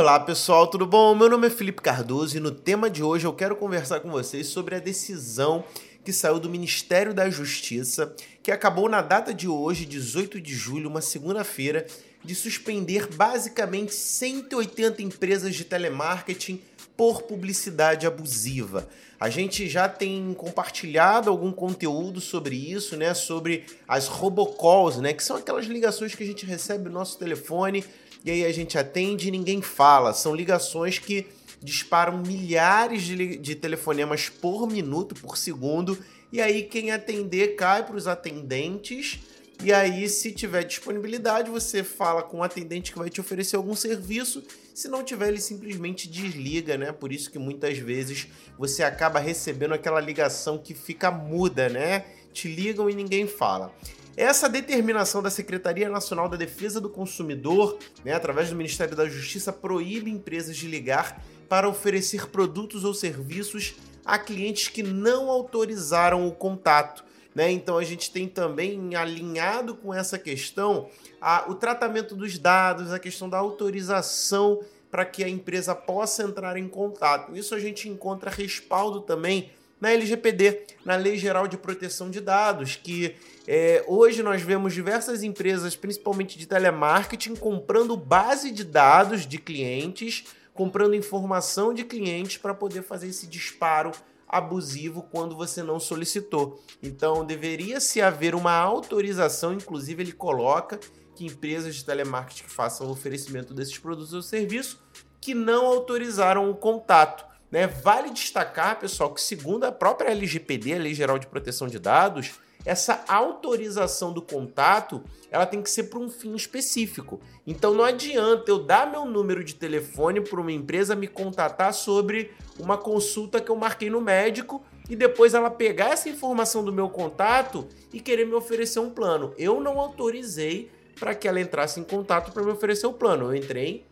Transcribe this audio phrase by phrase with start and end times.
[0.00, 1.14] Olá pessoal, tudo bom?
[1.14, 4.46] Meu nome é Felipe Cardoso e no tema de hoje eu quero conversar com vocês
[4.46, 5.62] sobre a decisão
[6.02, 10.88] que saiu do Ministério da Justiça, que acabou na data de hoje, 18 de julho,
[10.88, 11.86] uma segunda-feira,
[12.24, 16.62] de suspender basicamente 180 empresas de telemarketing
[16.96, 18.88] por publicidade abusiva.
[19.20, 23.12] A gente já tem compartilhado algum conteúdo sobre isso, né?
[23.12, 25.12] Sobre as robocalls, né?
[25.12, 27.84] Que são aquelas ligações que a gente recebe no nosso telefone
[28.24, 30.12] e aí a gente atende e ninguém fala.
[30.12, 31.26] São ligações que
[31.62, 35.98] disparam milhares de, de telefonemas por minuto, por segundo,
[36.32, 39.20] e aí quem atender cai para os atendentes.
[39.62, 43.76] E aí, se tiver disponibilidade, você fala com o atendente que vai te oferecer algum
[43.76, 44.42] serviço.
[44.74, 46.92] Se não tiver, ele simplesmente desliga, né?
[46.92, 48.26] Por isso que muitas vezes
[48.56, 52.06] você acaba recebendo aquela ligação que fica muda, né?
[52.32, 53.70] Te ligam e ninguém fala.
[54.16, 59.52] Essa determinação da Secretaria Nacional da Defesa do Consumidor, né, através do Ministério da Justiça,
[59.52, 66.32] proíbe empresas de ligar para oferecer produtos ou serviços a clientes que não autorizaram o
[66.32, 67.04] contato.
[67.34, 67.50] Né?
[67.50, 70.88] Então a gente tem também alinhado com essa questão
[71.20, 76.56] a, o tratamento dos dados, a questão da autorização para que a empresa possa entrar
[76.56, 77.36] em contato.
[77.36, 82.76] Isso a gente encontra respaldo também na LGPD, na Lei Geral de Proteção de Dados,
[82.76, 89.38] que é, hoje nós vemos diversas empresas, principalmente de telemarketing, comprando base de dados de
[89.38, 93.92] clientes, comprando informação de clientes para poder fazer esse disparo
[94.28, 96.62] abusivo quando você não solicitou.
[96.82, 100.78] Então deveria se haver uma autorização, inclusive ele coloca
[101.16, 104.78] que empresas de telemarketing façam o oferecimento desses produtos ou serviços
[105.20, 107.29] que não autorizaram o contato.
[107.50, 107.66] Né?
[107.66, 112.32] Vale destacar, pessoal, que segundo a própria LGPD, a Lei Geral de Proteção de Dados,
[112.64, 117.20] essa autorização do contato ela tem que ser para um fim específico.
[117.46, 122.32] Então não adianta eu dar meu número de telefone para uma empresa me contatar sobre
[122.58, 126.90] uma consulta que eu marquei no médico e depois ela pegar essa informação do meu
[126.90, 129.32] contato e querer me oferecer um plano.
[129.38, 133.26] Eu não autorizei para que ela entrasse em contato para me oferecer o plano.
[133.26, 133.86] Eu entrei,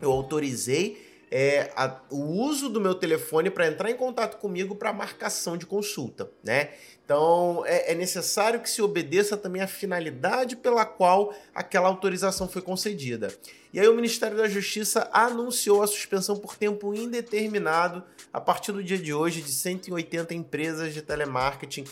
[0.00, 4.92] eu autorizei é, a, o uso do meu telefone para entrar em contato comigo para
[4.92, 6.70] marcação de consulta, né?
[7.04, 12.60] Então é, é, necessário que se obedeça também a finalidade pela qual aquela autorização foi
[12.60, 13.32] concedida.
[13.72, 18.02] E aí o Ministério da Justiça anunciou a suspensão por tempo indeterminado
[18.32, 21.84] a partir do dia de hoje de 180 empresas de telemarketing,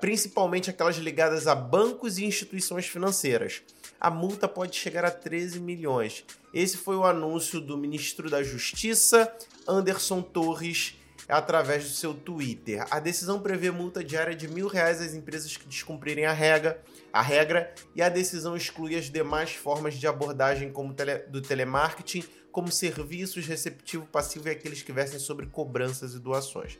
[0.00, 3.62] principalmente aquelas ligadas a bancos e instituições financeiras
[4.02, 6.24] a multa pode chegar a 13 milhões.
[6.52, 9.32] Esse foi o anúncio do ministro da Justiça,
[9.66, 10.96] Anderson Torres,
[11.28, 12.84] através do seu Twitter.
[12.90, 16.82] A decisão prevê multa diária de mil reais às empresas que descumprirem a regra,
[17.12, 22.24] a regra e a decisão exclui as demais formas de abordagem como tele, do telemarketing,
[22.50, 26.76] como serviços receptivo passivo e aqueles que versem sobre cobranças e doações.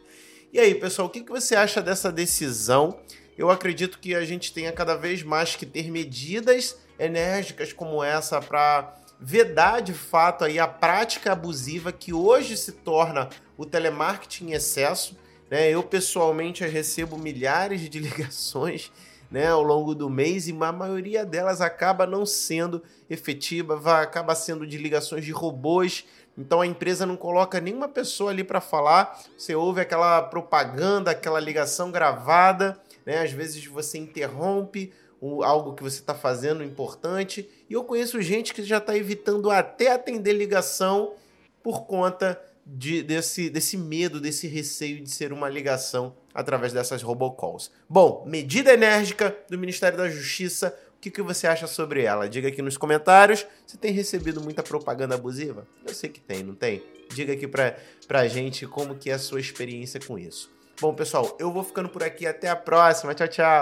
[0.53, 3.01] E aí, pessoal, o que, que você acha dessa decisão?
[3.43, 8.41] Eu acredito que a gente tenha cada vez mais que ter medidas enérgicas como essa
[8.41, 14.53] para vedar de fato aí a prática abusiva que hoje se torna o telemarketing em
[14.53, 15.19] excesso.
[15.51, 15.69] Né?
[15.69, 18.93] Eu pessoalmente recebo milhares de ligações
[19.29, 22.81] né, ao longo do mês e a maioria delas acaba não sendo
[23.11, 26.05] efetiva, acaba sendo de ligações de robôs.
[26.39, 29.21] Então a empresa não coloca nenhuma pessoa ali para falar.
[29.37, 33.23] Você ouve aquela propaganda, aquela ligação gravada, né?
[33.23, 34.93] Às vezes você interrompe
[35.45, 37.49] algo que você está fazendo importante.
[37.71, 41.15] E eu conheço gente que já está evitando até atender ligação
[41.63, 47.71] por conta de, desse, desse medo, desse receio de ser uma ligação através dessas robocalls.
[47.89, 50.77] Bom, medida enérgica do Ministério da Justiça.
[50.97, 52.29] O que, que você acha sobre ela?
[52.29, 53.45] Diga aqui nos comentários.
[53.67, 55.67] Você tem recebido muita propaganda abusiva?
[55.85, 56.83] Eu sei que tem, não tem?
[57.13, 57.77] Diga aqui pra,
[58.07, 60.51] pra gente como que é a sua experiência com isso.
[60.83, 62.27] Bom, pessoal, eu vou ficando por aqui.
[62.27, 63.15] Até a próxima.
[63.15, 63.61] Tchau, tchau.